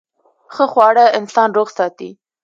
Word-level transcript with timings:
ښه 0.53 0.65
خواړه 0.71 1.05
انسان 1.19 1.49
روغ 1.57 1.67
ساتي. 1.77 2.09